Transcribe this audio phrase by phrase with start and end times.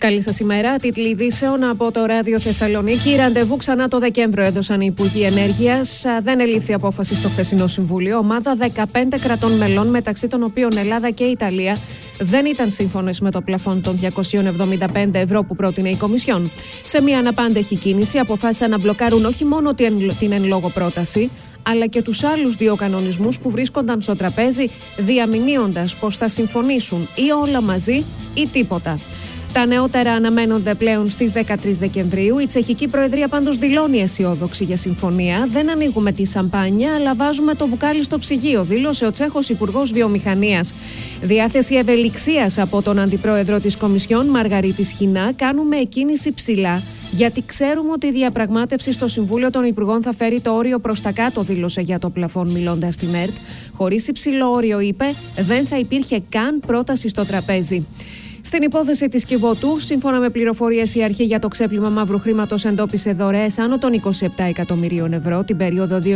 [0.00, 0.76] Καλή σας ημέρα.
[0.76, 3.16] Τίτλοι ειδήσεων από το Ράδιο Θεσσαλονίκη.
[3.16, 6.04] Ραντεβού ξανά το Δεκέμβριο έδωσαν οι Υπουργοί Ενέργειας.
[6.22, 8.18] Δεν ελήφθη απόφαση στο χθεσινό Συμβούλιο.
[8.18, 8.84] Ομάδα 15
[9.20, 11.76] κρατών μελών, μεταξύ των οποίων Ελλάδα και Ιταλία,
[12.18, 16.50] δεν ήταν σύμφωνες με το πλαφόν των 275 ευρώ που πρότεινε η Κομισιόν.
[16.84, 19.74] Σε μια αναπάντεχη κίνηση, αποφάσισαν να μπλοκάρουν όχι μόνο
[20.18, 21.30] την εν λόγω πρόταση,
[21.62, 27.30] αλλά και τους άλλους δύο κανονισμούς που βρίσκονταν στο τραπέζι, διαμηνύοντας πως θα συμφωνήσουν ή
[27.30, 28.98] όλα μαζί ή τίποτα.
[29.52, 32.38] Τα νεότερα αναμένονται πλέον στις 13 Δεκεμβρίου.
[32.38, 35.46] Η Τσεχική Προεδρία πάντως δηλώνει αισιόδοξη για συμφωνία.
[35.50, 40.72] Δεν ανοίγουμε τη σαμπάνια, αλλά βάζουμε το μπουκάλι στο ψυγείο, δήλωσε ο Τσέχος Υπουργός Βιομηχανίας.
[41.22, 45.32] Διάθεση ευελιξίας από τον Αντιπρόεδρο της Κομισιόν, Μαργαρίτης Χινά.
[45.36, 50.50] Κάνουμε εκκίνηση ψηλά γιατί ξέρουμε ότι η διαπραγμάτευση στο Συμβούλιο των Υπουργών θα φέρει το
[50.52, 53.34] όριο προς τα κάτω, δήλωσε για το πλαφόν μιλώντας στην ΕΡΤ.
[53.72, 55.04] Χωρίς υψηλό όριο, είπε,
[55.36, 57.86] δεν θα υπήρχε καν πρόταση στο τραπέζι.
[58.42, 63.12] Στην υπόθεση της Κιβωτού, σύμφωνα με πληροφορίες, η αρχή για το ξέπλυμα μαύρου χρήματος εντόπισε
[63.12, 66.06] δωρεές άνω των 27 εκατομμυρίων ευρώ την περίοδο 2017-2021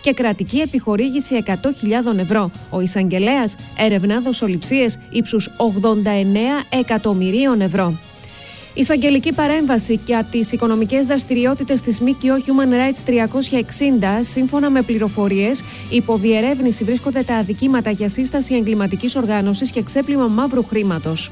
[0.00, 1.54] και κρατική επιχορήγηση 100.000
[2.18, 2.50] ευρώ.
[2.70, 5.56] Ο εισαγγελέας έρευνα δοσοληψίες ύψους 89
[6.70, 8.09] εκατομμυρίων ευρώ.
[8.80, 16.16] Εισαγγελική παρέμβαση για τις οικονομικές δραστηριότητες της ΜΚΟ Human Rights 360, σύμφωνα με πληροφορίες, υπό
[16.16, 21.30] διερεύνηση βρίσκονται τα αδικήματα για σύσταση εγκληματικής οργάνωσης και ξέπλυμα μαύρου χρήματος.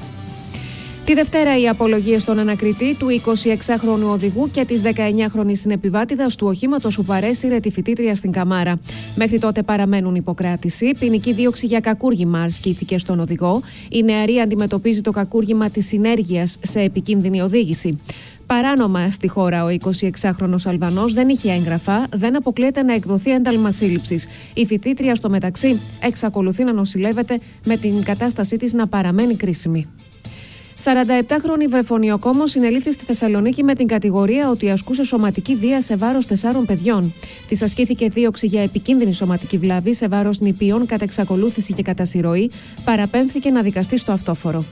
[1.09, 6.95] Τη Δευτέρα οι απολογίες στον ανακριτή του 26χρονου οδηγού και της 19χρονη συνεπιβάτηδας του οχήματος
[6.95, 8.79] που παρέσυρε τη φοιτήτρια στην Καμάρα.
[9.15, 10.95] Μέχρι τότε παραμένουν υποκράτηση.
[10.99, 13.61] Ποινική δίωξη για κακούργημα ασκήθηκε στον οδηγό.
[13.89, 17.99] Η νεαρή αντιμετωπίζει το κακούργημα της συνέργειας σε επικίνδυνη οδήγηση.
[18.45, 24.27] Παράνομα στη χώρα ο 26χρονο Αλβανός δεν είχε έγγραφα, δεν αποκλείεται να εκδοθεί ένταλμα σύλληψης.
[24.53, 29.87] Η φοιτήτρια στο μεταξύ εξακολουθεί να νοσηλεύεται με την κατάστασή της να παραμένει κρίσιμη.
[30.83, 36.65] 47χρονη βρεφονιοκόμο συνελήφθη στη Θεσσαλονίκη με την κατηγορία ότι ασκούσε σωματική βία σε βάρος τεσσάρων
[36.65, 37.13] παιδιών.
[37.47, 42.51] Της ασκήθηκε δίωξη για επικίνδυνη σωματική βλάβη σε βάρος νηπίων κατά εξακολούθηση και κατά συρροή.
[42.83, 44.65] Παραπέμφθηκε να δικαστεί στο αυτόφορο.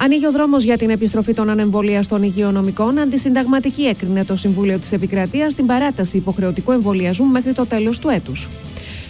[0.00, 2.98] Ανοίγει ο δρόμος για την επιστροφή των ανεμβολίαστων υγειονομικών.
[2.98, 8.48] Αντισυνταγματική έκρινε το Συμβούλιο της Επικρατείας την παράταση υποχρεωτικού εμβολιασμού μέχρι το τέλος του έτους.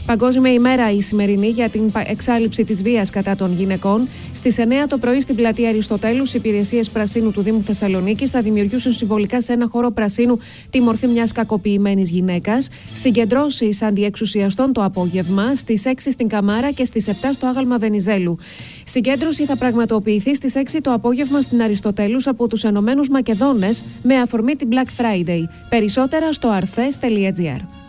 [0.06, 4.08] Παγκόσμια ημέρα η σημερινή για την εξάλληψη της βίας κατά των γυναικών.
[4.32, 8.92] Στις 9 το πρωί στην πλατεία Αριστοτέλους, οι υπηρεσίες Πρασίνου του Δήμου Θεσσαλονίκης θα δημιουργήσουν
[8.92, 10.38] συμβολικά σε ένα χώρο Πρασίνου
[10.70, 12.68] τη μορφή μιας κακοποιημένης γυναίκας.
[12.94, 18.36] Συγκεντρώσεις αντιεξουσιαστών το απόγευμα στις 6 στην Καμάρα και στις 7 στο άγαλμα Βενιζέλου.
[18.84, 24.56] Συγκέντρωση θα πραγματοποιηθεί στις 6 το απόγευμα στην Αριστοτέλους από τους Ενωμένους Μακεδόνες με αφορμή
[24.56, 25.42] την Black Friday.
[25.68, 27.83] Περισσότερα στο arthes.gr.